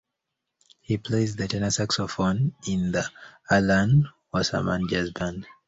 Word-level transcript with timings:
He 0.79 0.97
plays 0.97 1.35
the 1.35 1.47
tenor 1.47 1.69
saxophone 1.69 2.55
in 2.67 2.91
the 2.91 3.07
Alan 3.51 4.09
Wasserman 4.33 4.87
Jazz 4.89 5.11
Band. 5.11 5.45